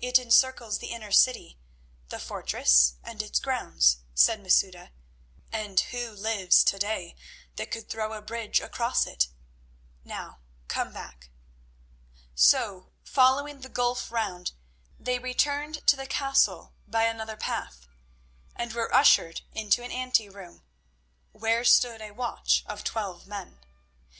[0.00, 1.56] "It encircles the inner city,
[2.08, 4.90] the fortress, and its grounds," said Masouda;
[5.52, 7.14] "and who lives to day
[7.54, 9.28] that could throw a bridge across it?
[10.02, 11.30] Now come back."
[12.34, 14.50] So, following the gulf round,
[14.98, 17.86] they returned to the castle by another path,
[18.56, 20.64] and were ushered into an ante room,
[21.30, 23.60] where stood a watch of twelve men.